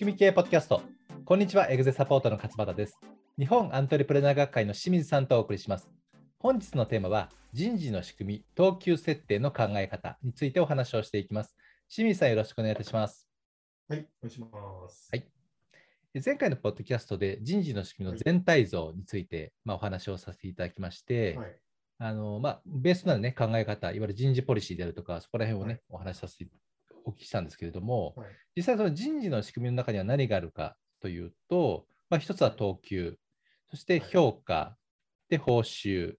[0.00, 0.80] 組み系ポッドキャスト。
[1.26, 2.98] こんにちは、エグゼサポートの勝俣です。
[3.38, 5.90] 日本アントレプレナー学会の清水さんとお送りします。
[6.38, 11.54] 本日のテーマは、人事の仕組み、等級設定の考え方についてお話をしていきます。
[11.90, 13.28] 清水さん、よろしくお願いいたします。
[13.90, 14.48] はい、お願いしま
[14.88, 15.10] す。
[15.12, 15.30] はい
[16.24, 21.56] 前回のポッドキャストで人事の仕組みの全体像について、まあ、お話をさせていただきまして、はい、
[21.98, 26.46] あのまあ、ベースとなる、ね、考え方、いわゆる人事ポリシーであるとか、そこら辺をね、はいお話しさせて
[27.04, 33.16] お聞きしたんですけれども、はい、実際その人事の仕組みの中には何があるかというと、まあ、一つは等級、
[33.70, 34.76] そして評価、
[35.28, 36.14] で報酬、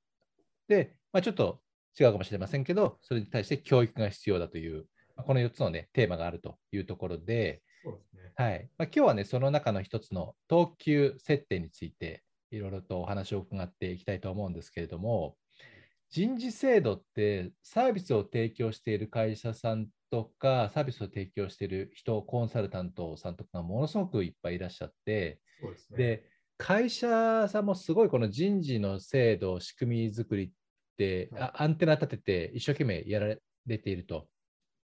[0.67, 1.59] で、まあ、ちょっと
[1.99, 4.85] 違うかもしれませんけど、それに対して教育が必要だという、
[5.16, 8.32] まあこの4つの、ね、テーマがあるというところで、そうですね。
[8.35, 8.70] はい。
[8.77, 15.35] まあ、今日はね、その中の一つの等級設定について、いろいろとお話を伺っていきたいと思うんですけれども、
[16.12, 25.98] 人事制度ってサービスを提供している会社さんとか、サービスを提供している人、コンサルタントさんとかがものすごくいっぱいいらっしゃって、ですね。
[25.98, 26.24] で、
[26.58, 30.52] 会社さんもすごいこの人事の制度、仕組み作りっ
[30.98, 33.28] て、はいあアンテナ立てて一生懸命やら
[33.66, 34.28] れていると。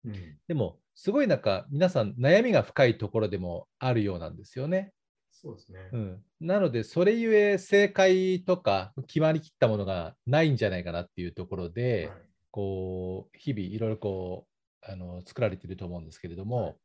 [0.04, 4.92] うん、でも、すごいなんか皆さん悩みが深いところでもあるようなんですよね。
[5.40, 5.88] そうですね。
[5.92, 14.46] うん、なので、それゆえ正解とか決まりきったものがないんじゃないかなっていうところで、はいこう日々いろいろこ
[14.82, 16.76] うあの作られていると思うんですけれども、はい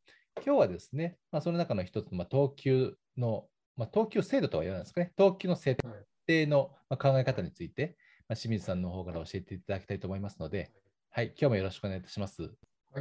[0.45, 3.45] 今日はですね、まあ、その中の一つ、まあ、等級の、
[3.77, 5.95] まあ、等級制度とは言わないですかね、等級の設はい
[6.25, 10.71] 定のまあ考え方について、まあ、清水さんの方から教えていただきたいと思いますので、
[11.11, 12.41] はい、今日もよろしくお願いいたします。
[12.43, 12.49] は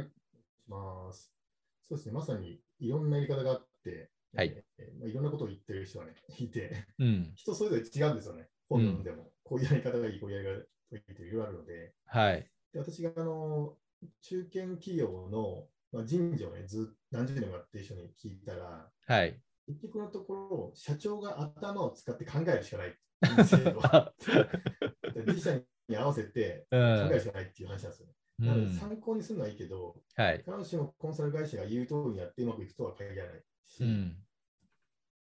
[0.01, 0.09] い、し
[0.67, 1.31] ます。
[1.87, 2.13] そうですね。
[2.13, 3.67] まさにいろんな言い方があっ
[6.39, 8.47] いて、うん、人それぞれ違うんですよね。
[8.69, 13.77] 本読んでも、こういうやり方がいい、こういうやり方がいいっていろいろあるので、はい、で私があの
[14.21, 19.39] 中堅企業の、まあ、人事をね、ずっ何十年もやってる人に聞いたら、はい。
[19.67, 22.97] 結局のところ、社長が頭を使って考えるしかない。
[25.25, 25.57] 自社
[25.87, 28.13] に合わせて考うんえるしかないっていう話なんですよね。
[28.39, 30.39] うなのでん参考にするのはいいけど、はい。
[30.39, 34.17] 必ずしもコンサル会社が言う通りにやってうまくいくとは限らないし、うん。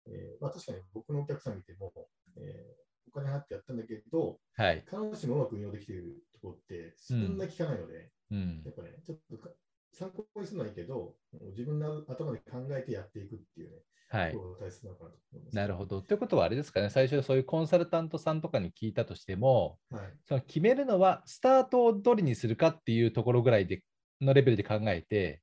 [0.07, 1.93] えーまあ、確かに僕のお客さん見ても、
[2.37, 2.81] えー
[3.13, 4.85] お金払ってやったんだけど、はい。
[4.89, 9.49] 必ずしもうまく運用できているところって、そんな聞かないので、うんやっぱね、ちょっとか
[9.93, 11.15] 参考にするのはいいけど、
[11.49, 13.75] 自分の頭で考えてやっていくっていうね、
[14.09, 15.55] はい大切なのかなと思います。
[15.55, 16.01] なるほど。
[16.01, 20.01] ということはあれですかね、最初そういうコンサルタントさんとかに聞いたとしても、はい。
[20.25, 23.83] その決めるのはスタートをどれにするかっていうところぐらいで
[24.21, 25.41] のレベルで考えて、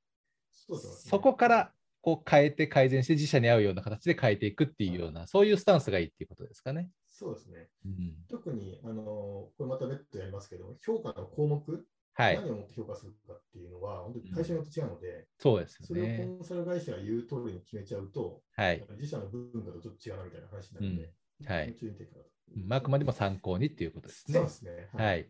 [0.51, 1.71] そねそこから
[2.01, 6.89] こう変えて改善して自社に合うような形で変えていくっていうような、そういうスタンスがいいっていうことですかね。
[7.07, 7.67] そうですね。
[7.85, 12.35] うん、特に、あのこれまた別途やりますけど、評価の項目、はい。
[12.35, 16.37] 何をもって評価するかっていうのは、本当に会社によって違うので、そうですそれを。
[16.37, 18.85] コンサル会社が言う通りに決めちゃうと、はい。
[18.97, 21.75] 自社の文化とちょっと違うなみたいな話になるので、はい。
[21.79, 24.49] 注意点かなとうんあくまでも参考にっていうことですねそうで。
[24.49, 24.89] すね。
[24.93, 25.29] はい。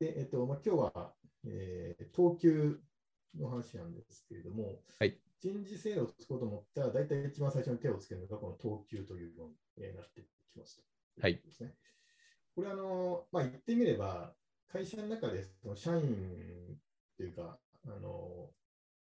[0.00, 1.12] で、えっと、まあ、今日は、
[1.46, 2.80] えー、等級
[3.38, 10.82] の話なんですけれども、はい人事制度を作ろうと思ったら、大体一番最初に手をつけるのが、この等級というのにえーなってきますと。
[11.20, 11.74] はいですね。
[12.54, 14.34] これあの、まあ、言ってみれば、
[14.68, 16.78] 会社の中でその社員
[17.16, 18.50] というか、あの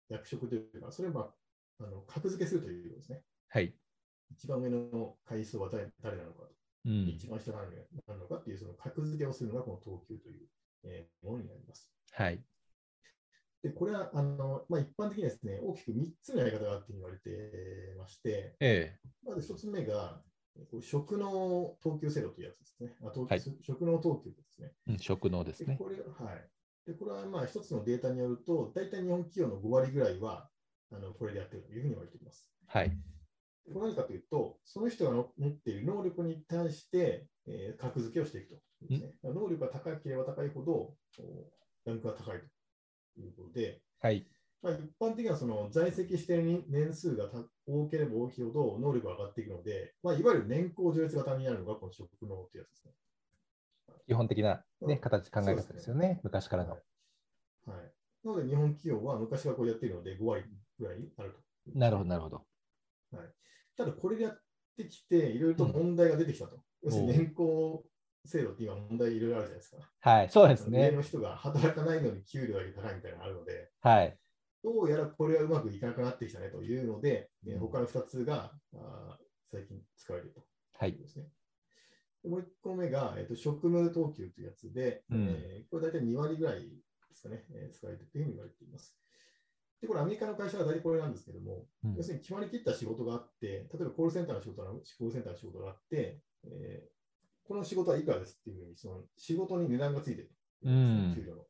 [0.09, 1.21] 役職というか、それを、ま
[1.79, 3.21] あ、あの格付けするということですね。
[3.49, 3.73] はい。
[4.31, 6.49] 一番上の階層は誰誰なのかと。
[6.85, 7.07] うん。
[7.09, 10.47] 一番下なるのかっていうその格付けをするのがこの等級という、
[10.83, 11.91] えーものになります。
[12.11, 12.43] はい。
[13.63, 18.95] で、これはあの、まあ、一般的にはですね、大きく3つのやり方があって言われてまして、え
[19.25, 20.21] まず1つ目が、
[20.71, 22.95] こう職能等級制度というやつですね。
[23.03, 24.71] あ等級はい職能等級ですね。
[24.87, 25.73] えうん職能ですね。
[25.73, 26.49] でこれはい、
[26.85, 30.49] でこれはまあ一つのデータによると、大体日本企業の5割ぐらいは
[30.91, 32.49] あのこれでやっているというふうに言われています。
[32.67, 32.89] はい。
[32.89, 38.55] でこれ何かというと、その人がの持っている能力に対して、えー格付けをしていくと
[38.89, 39.13] ね。
[39.23, 40.95] 能力が高ければ高いほど、
[41.85, 42.45] ランクが高いと
[43.99, 44.27] はい。
[44.61, 52.91] まあ、一般的にはその在籍している年数がた多ければ大きいほど能力が上がっていくので、まあ、いわゆる年功序列型になるのがこの職能というやつですね。
[54.07, 56.19] 基本的な、ね、うん形、考え方ですよね。
[56.23, 56.71] 昔からの。
[56.71, 57.97] はい。
[58.23, 60.43] なので日本企業は昔からこうやっているので5割
[60.79, 61.77] ぐらいあると。
[61.77, 62.45] なるほど、なるほど。
[63.77, 64.41] ただこれでやっ
[64.75, 66.59] てきて、いろいろと問題が出てきたと。
[66.83, 67.83] 要するに年功
[68.27, 69.77] 制度って今問題いろいろあるじゃないですか。
[69.99, 70.29] はい。
[70.29, 70.91] そうです上ね。
[70.91, 74.17] の人が働かないのに給料だけ高いみたいなのがあるので、はい。
[74.63, 80.41] どうやらこれはうまくいかなくなってきたねというので、えうん他の2つがあー最近使われると。
[80.77, 80.99] はいいう。
[80.99, 81.25] ですね。
[82.23, 86.67] でもう1個目が、えー、と職務等級というやつで、うんえーこれ大体2割ぐらいで
[87.13, 88.97] すかね、えー使われているというふうに言われています。
[89.79, 96.19] で、これアメリカの会社は大体これなんですけども、うん要するに決まりきった仕事があって、例えばコールセンターの仕事がコールセンターの仕事があって、
[97.57, 100.31] の仕事はいくらですっていうふうに、その仕事に値段がついてる、
[100.63, 101.39] うん給料の。
[101.39, 101.47] はい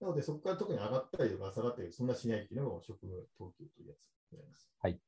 [0.00, 3.94] なので、そこから特に上がったりとか下がったり、そんなしないっていうのが職務等級というや
[4.26, 4.70] つになります。
[4.80, 4.98] はい。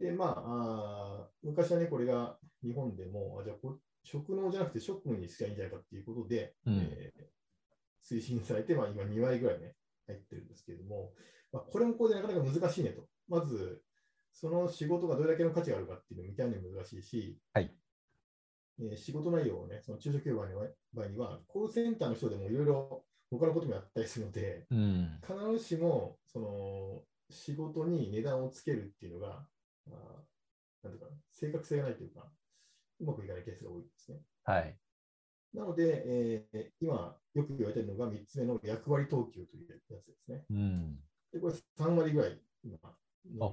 [0.00, 7.36] で、まああー昔はね、これが日本でも、あじゃあこ、職能じゃなくて職務にすりゃいいんじゃないかっていうことで、うんえー
[8.08, 9.74] 推進されて、まあ、今2割ぐらいね、
[10.06, 11.12] 入ってるんですけれども、
[11.52, 13.08] まあ、これもこれでなかなか難しいねと。
[13.28, 13.82] まず、
[14.32, 17.74] その仕事がどれだけの価値があるかっていうのを見たいのも難しいし、はい
[18.80, 25.20] えー仕事内容をね、その中小企業の場合には、コールセンターの人でもいろいろ他のこともやったりするので、うん。
[25.26, 29.46] 必ずしもその仕事に値段をつけるっていうのが、
[29.88, 32.30] あーなんていうかな、正確性がないというか、
[33.00, 34.18] うまくいかないケースが多いですね。
[34.44, 34.78] はい。
[35.54, 40.44] なので、えー今よく言われているのが3つ目の役割等級というやつですね。
[40.50, 40.98] うん。
[41.32, 42.78] でこれ3割ぐらい今、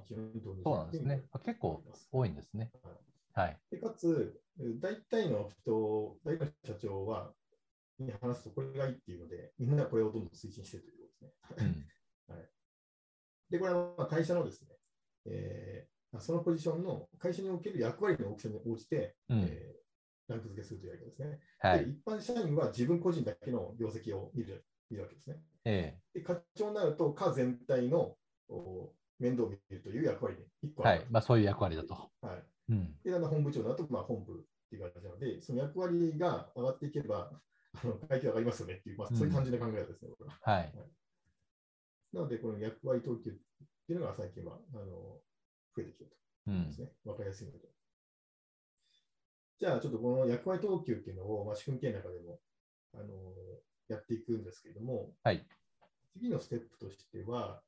[0.05, 1.23] 基本に導入そうなんですね。
[1.31, 2.71] あ結構多いんですね。
[3.33, 3.57] はい。
[3.71, 4.41] でかつ、
[4.80, 7.33] 大体の人、大体の社長は、
[8.00, 11.03] に話すとこれがいいっていうので、みんなこれをどんどん推進しているというこ
[11.50, 11.68] とですね。
[11.68, 11.85] うん。
[13.50, 14.77] で、これはまあ会社のですね、
[15.25, 19.83] えーそのポジションの会社における役割の大きさに応じて、うんえー
[20.27, 21.39] ランク付けするというわけですね。
[21.62, 21.89] ではい。
[21.89, 25.41] 一般社員は自分個人だけの業績を見る見るわけですね。
[25.65, 31.12] えで課長になると、課全体のお面倒を見るという役割に1えはい個ある。。
[31.12, 32.09] まあそういう役割だと。
[32.21, 32.95] はいうん。
[33.04, 34.36] で、だんだん本部長になると、まあ、本部っ
[34.69, 37.31] ていう感じなので、その役割が上がっていけば、
[37.74, 40.39] あの階級上がりますよねっていう、まあ、そういう感じの考え方ですね、これは。
[40.42, 40.74] はい。
[42.13, 43.33] なので、この役割等級っ
[43.88, 44.86] ていうのが最近はあの
[45.75, 46.15] 増えてきてる
[46.48, 46.81] うんとです。
[46.81, 46.92] ね。
[47.04, 47.68] わかりやすいので。
[49.60, 52.39] じゃあ、ちょっとこの役割等級っていうのを、まあ、仕組み系の中でも
[52.94, 53.33] あの
[53.88, 55.48] やっていくんですけれども、はい。
[56.13, 57.63] 次のステップとしては、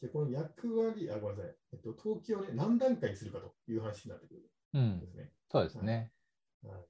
[0.00, 5.06] じゃあこの役割、あ、ごめんなさい、えっと、等級をね、何段階にするかという話になってくるうんんで。
[5.06, 5.32] すね。
[5.50, 6.12] そうですね。
[6.62, 6.86] はい、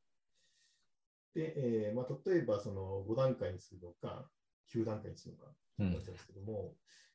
[1.35, 4.31] で、えーまあ、例えばその5段階にするのか、
[4.67, 6.75] 9段階にするのか、うん話なんですけども、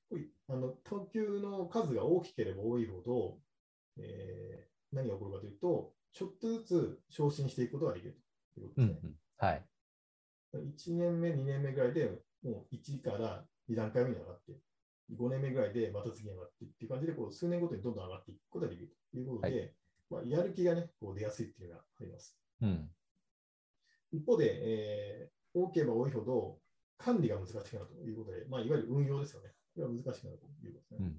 [0.09, 3.39] これあの等級の数が大きければ多いほど、
[3.97, 8.21] えー何が起こるかというと、ちょっとずつ昇進していくことができる
[8.53, 8.89] ということうん。
[8.89, 9.11] うですね。
[9.11, 9.65] んはい。
[10.53, 12.09] 1年目、2年目ぐらいで
[12.43, 14.59] もう1から2段階目に上がって、
[15.17, 19.73] 5年目ぐらいでまた次に上がってっていう感じで、こう数年ごとにどんどん上がっていくことができるということで、
[20.09, 22.37] まあ、やる気がね、こう出やすいっていうのがあります。
[22.61, 22.89] うん。
[24.11, 26.57] 一方で、えー多ければ多いほど
[26.97, 29.49] 管理が難しくなるということで、まあ、いわゆる運用ですよね。
[29.75, 30.97] これは難しくなるということですね。
[31.01, 31.15] うん。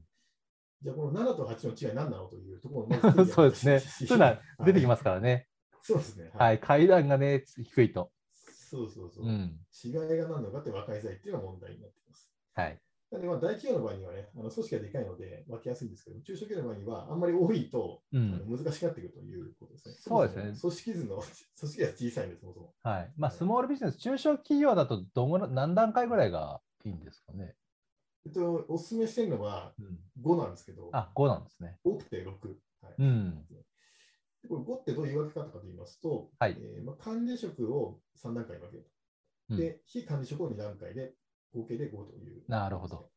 [0.82, 3.80] じゃあ、この7と8の違い何なのというところをまず そうですね。
[3.82, 5.48] そういうのは出てきまますからね。
[5.82, 5.92] す。
[5.92, 6.30] そうですね。。
[6.34, 6.58] はいい。
[6.60, 8.12] 階段がね、低いと。
[8.32, 9.26] そうそうそう。
[9.26, 9.60] うん。
[9.84, 12.32] 違いが何なのかって分かりづらいっていうのが問題になってきます。
[12.54, 12.80] はい。
[13.12, 18.30] なので、まあ、大企業の場合にはね、あの組織がでかいので分けやすいんですけど、中小企業の場合にはあんまり多いと、あうん。
[18.30, 19.94] の難しくなってくるということですね。
[19.98, 21.16] そうですね組織図の、
[21.60, 22.74] 組織が小さいんです、そもそも。
[22.82, 23.12] はい。
[23.18, 27.54] まあ、スモールビジネス、中小企業だとどんぐらい、何段階ぐらいがいいんですかね？
[28.24, 30.00] えっと、お勧めしてるのはうん。
[30.22, 31.78] 5なんですけど、あ、5なんですね。
[31.84, 32.30] 多くて6。
[32.80, 33.46] はいうん。
[34.42, 38.88] でこれ5ってどういう分け方かと言いますと、はいえーまあ、管理職を3段階に分けると。
[39.50, 41.14] うんで、非管理職を2段階で、
[41.52, 43.10] 合計で5という、なるほど。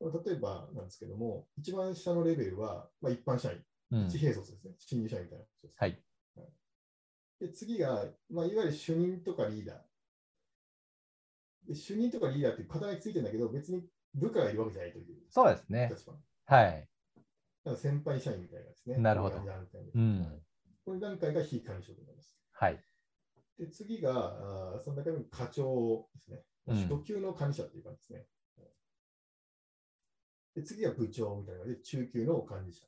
[0.00, 3.58] 例えばなんですけども、一番下のレベルは、まあ、一般社員、
[3.92, 4.06] うん。
[4.06, 5.76] 一兵卒ですね、新入社員みたいな人です。
[5.78, 6.02] はい。
[7.40, 9.76] で次が、まあ、いわゆる主任とかリーダー。
[11.68, 13.82] で主任とかリーダーっていう肩書きついてるんだけど、別に
[14.14, 15.90] 部下がいるわけじゃないというそうですね。
[16.46, 16.88] はい。
[17.64, 18.96] だから先輩社員みたいなですね。
[18.98, 20.42] なるほどうんはい
[20.82, 22.36] この段階が非管理職になります。
[22.52, 22.82] はい。
[23.60, 26.38] で、次が、あーその中身課長ですね。
[26.66, 28.26] うん初級の管理者っていう感じですね。
[30.54, 32.86] で、次が部長みたいなので、中級の管理者。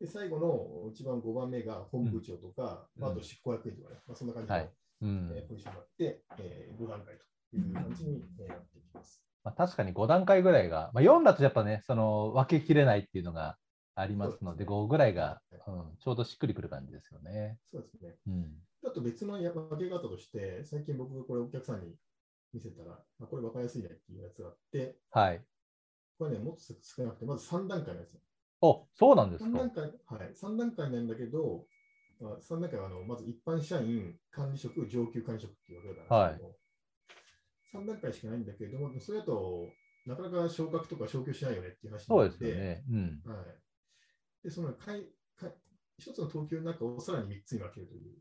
[0.00, 4.70] で、最後の一番5番目が本部長とか、うんまあ、あと執行役員とかね、まあ、そんな感じの、はい
[5.02, 7.16] うんえーポジションになって、えー5段階
[7.50, 9.22] という感じにえーなっていきます。
[9.44, 13.56] まあ、確かに5段階ぐらいが、まあ、4だとやっぱね、その分けきれないっていうのが
[13.96, 17.58] ありますので、そうですね5ぐらいが、はうん、ちょうどしっくりくる感じですよね。
[17.72, 18.14] そうですね。
[18.26, 18.54] うん。
[18.86, 21.94] あと別のや分け方として、最近僕これお客さんに
[22.52, 25.42] 見せたら、あこれ分かりやすいねっていうやつがあって、はい。
[26.18, 28.18] これね、もっと少なくて、まず3段階のやつ。
[28.60, 29.70] おそうなんです3か段。
[29.70, 31.66] 階、はい、3段階なんだけど、
[32.20, 39.68] まあ、3段階はあのまず一般社員、管理職、上級管理職っていうわけなんですけども、3段階しかないんだけれども、それだと
[40.06, 42.84] なかなか昇格とか昇給しないよねっていう話にそうなって、ですよね。
[42.90, 43.22] うん。
[43.26, 43.46] はい、
[44.46, 45.02] でその階
[45.34, 45.50] 階
[45.98, 48.14] 一つの等級の中をさらに3つに分けるという、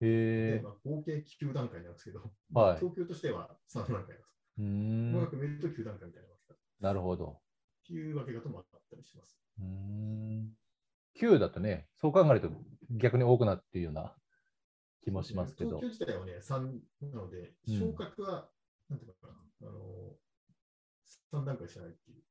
[0.00, 4.30] へまあ、合計9段階なんですけど、はい 等級としては3段階です。
[4.58, 5.12] うーん。
[5.12, 6.28] 細かく見ると9段階みたいな
[6.80, 7.40] なるほど。
[7.82, 9.36] っていう分け方もあったりします。
[9.58, 10.56] うーん。
[11.16, 12.52] 9だとね、そう考えると
[12.90, 14.14] 逆に多くなっているような
[15.02, 15.82] 気もしますけど東。
[15.82, 18.48] 京自体はね、3なので、うん昇格は、
[18.88, 19.26] なんていうのか
[19.60, 20.16] な、あの
[21.32, 22.22] 3段階しかないっていう、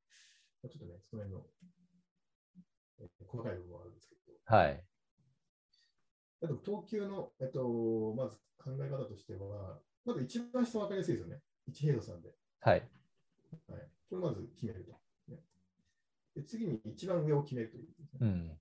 [0.61, 1.82] まあちょっとね、その辺の、えー
[3.43, 4.83] 細かい部分はあるんですけど、はい。
[6.43, 11.41] あと東急の、えっと、まず考え方としては、まず一番下分かりやすいですよね。
[11.69, 12.29] 1平米さんで。
[12.61, 12.81] はい。
[13.67, 14.91] はい、これまず決めると、
[15.31, 15.39] ね
[16.35, 16.43] で。
[16.43, 18.59] 次に一番上を決めるというね、うん。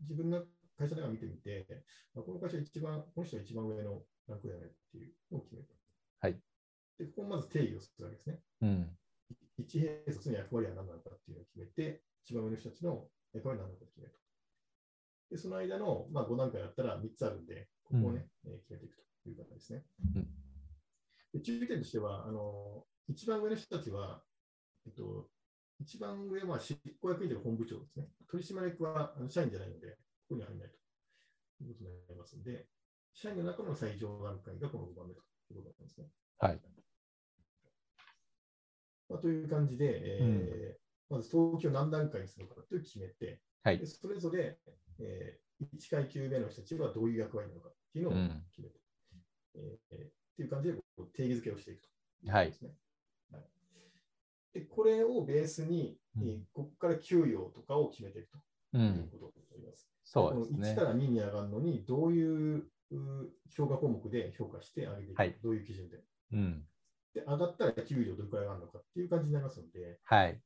[0.00, 0.42] 自分の
[0.76, 1.66] 会社の中見てみて、
[2.14, 5.74] まあ、この会社一番、この人は一番上のランクだよねっていうのを決めると。
[6.20, 6.40] はい。
[6.98, 8.40] で、ここをまず定義をするわけですね。
[8.62, 8.98] うん。
[9.58, 13.97] 一平卒の役割は何なのかっていうのを決めて、一番上の人たちの役割は何なのか決めると。
[15.30, 19.84] で、その間の、まあ、5段階だったら3つあるんで、ここをね、えー決めていくという感じですね。
[20.16, 20.26] うん
[21.32, 24.22] で注意点としては、あの一番上の人たちは、
[24.86, 25.28] えっと、
[25.78, 28.08] 一番上は執行役員というか本部長ですね。
[28.30, 29.96] 取締役は社員じゃないので、こ
[30.30, 30.72] こには入らない
[31.58, 32.66] ということになりますので、
[33.12, 35.20] 社員の中の最上段階がこの5番目と
[35.50, 36.06] いうことなんですね。
[36.38, 36.60] はい。
[39.10, 44.58] まあ、という感じで、えーまず東京を何段階にするのかという決めて、はいでそれぞれ、
[45.00, 48.80] え1階級目の人たちはどういう役割なのかっていうのをうん決めて、
[49.56, 51.88] えーっていう感じでこう定義づけをしていくと
[52.24, 52.46] いうはい。
[52.46, 52.54] はい
[54.54, 58.38] でこれをベースに、うんえーここから給与とかを決めていくと
[58.74, 58.78] う。
[58.78, 59.88] いうんことになります。
[60.04, 60.74] そうですねこの1。
[60.76, 62.56] から2に上がるのに、どういう
[62.90, 66.02] う評価項目で評価して上げていくか、はいどういう基準で。
[66.32, 66.64] うん。
[67.14, 70.40] で、上がったら給料どれくらい上がるのかっていう感じになりますので、はい。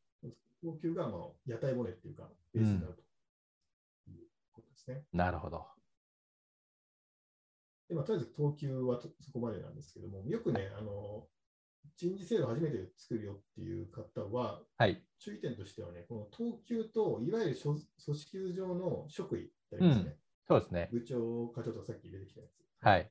[0.62, 5.04] 要求がまあ屋台骨っていうか、ベースになるということですね。
[5.12, 5.66] なるほど。
[7.88, 11.26] でまあ、とりあえず等級はとそこまでなんですけども、よくね、あの
[11.96, 15.02] 人事制度初めて作るよっていう方は、はい。
[15.18, 20.16] 注意点としてはね、この等級といわゆる所組織図上の職位ってありますね。
[20.48, 20.88] そうですね。
[20.92, 22.84] 部長、課長とかさっき出てきたやつ。
[22.84, 23.10] はい。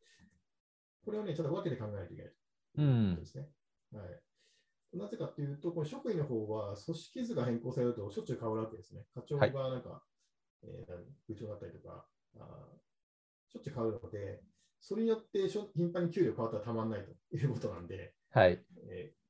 [1.05, 3.27] これをね、ちょっと分けて考えないといけないとういうこんとで。
[3.27, 3.49] すね。
[3.93, 4.21] はい、
[4.93, 9.05] なぜかというと、この職位の方は組織図が変更されるとしょっちゅう変わるわけですね。
[9.13, 10.03] 課長がなんか、
[10.63, 12.05] えー部長だったりとか
[12.37, 14.41] あー、しょっちゅう変わるので、
[14.79, 18.63] それによってしょ頻繁に給料変わったらたまんないということなんで、はい。
[18.89, 19.21] えー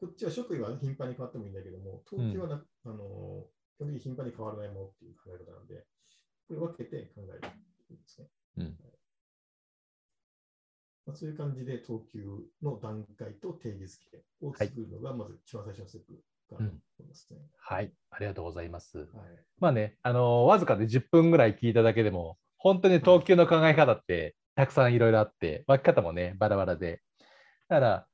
[0.00, 3.44] こっちは職位は頻繁に変わってもいいんだけども、登記はな、あのー
[3.76, 5.84] 基本的に頻繁に変わらないものっていう考え方なんで、
[6.48, 7.52] これ分けて考えるという
[7.88, 8.28] ことですね。
[8.58, 8.76] うん。
[8.80, 8.92] まあ、
[11.14, 12.24] そういう感じで等級
[12.62, 17.38] の段階と定義付けを作るのが、まず一番最初のステップかなと思いますね。
[17.58, 17.92] はい。
[18.10, 18.98] ありがとうございます。
[18.98, 19.08] はい
[19.58, 27.02] まあね、あのわずかで10分ぐらい聞いただけでも、本当に投球の考え方ってたくさんいろいろあって、分け方もね、バラバラで。
[27.68, 28.06] だから、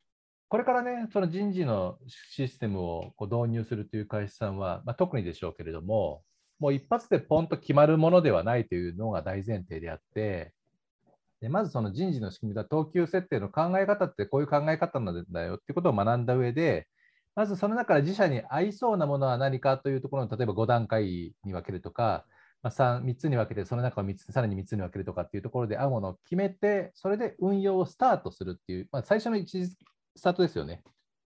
[0.49, 6.23] これからね、その人事のシステムをこう導入するという会社さんは、まあ、特にでしょうけれども、
[6.59, 10.53] もう一発でポンと決まるものではないというのが大前提であって、
[11.41, 16.89] でまずその人事の仕組みだ、等級設定の考え方ってこういう考え方なんだよっていうことを学んだ上で、
[17.35, 22.25] まずその中から自社に合いそうなものは何かというところの、例えば5段階に分けるとか、
[22.63, 29.77] まあ、3, 3つに分けて、その中を3つ、さらに3つに分けるとかっていうところで合うものを決めて、それで運用をスタートするっていう、まあ、最初の一時
[30.17, 30.83] スタートですよね。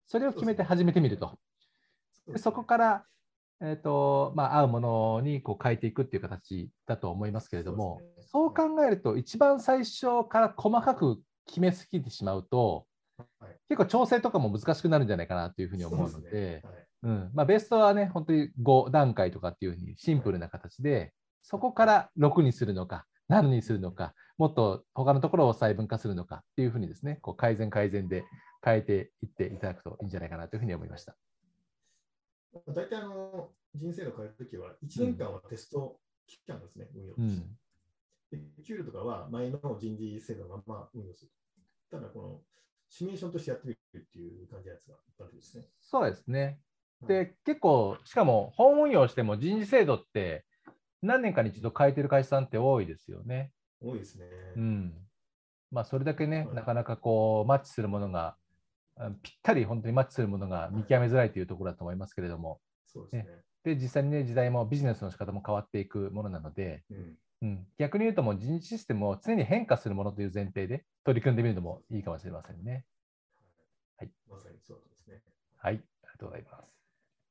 [0.07, 1.37] それを決めて始めてみると。
[2.29, 3.05] でそこから、
[3.61, 12.87] えーとまあ、合うものにこう変えていくっていう形だと思いますけれども、そう考えると、一番最初から細かく決めすぎてしまうと、
[13.39, 13.57] はい。
[13.69, 16.63] 結構調整とかも難しくなるんじゃないかなというふうに思うので、
[17.47, 28.25] ベストはね、本当に5段階とかっていうふうにシンプルな形で、そこから6にするのか、7にするのか、もっと他のところを細分化するのかっていうふうにですね、こう改善改善で
[28.63, 31.17] 変えていっていただくといいんじゃないかなというふうに思いました。
[32.67, 37.47] まあ大体あの人生を変えるときは、1年間はテスト期間ですね、運用として
[38.33, 41.31] うん、で給料とかは前の人事制度のまま運用する。
[41.91, 42.41] ただ、この
[42.89, 45.65] シミュレーションとしてやってみるっていう感じのやつが一般的ですね。
[45.81, 46.43] そうですね。
[46.43, 46.59] はい
[47.07, 50.47] で、結構、しかも本運用しても人事制度って
[51.03, 53.53] 何年かに一度変えてる会社さんって多いですよね。
[53.83, 54.27] 多いですね。
[54.57, 54.95] うん。
[55.71, 58.37] まあ、それだけね、はいなかなかこう、マッチするものが、あ
[59.23, 63.43] ぴったり本当にマッチするものが見極めづらいというところだと思いますけれども、そうですね。
[63.65, 72.85] で、実際にね、時代もビジネスの仕方も変わっていくものなので、うんうん、逆に言うともう人事システムを常に変化するものという前提で取り組んでみるのもいいかもしれませんね。
[73.99, 75.23] はいまさにそうですね。
[75.59, 76.75] はい、ありがとうございます。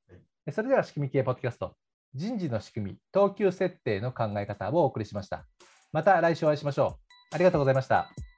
[0.09, 1.75] はいでそれでは仕組み系ポッドキャスト、
[2.13, 5.47] 人事の仕組み、等級設定の考え方をお送りしました。
[5.91, 6.99] また来週お会いしましょ
[7.31, 7.35] う。
[7.35, 8.34] ありがとうございました。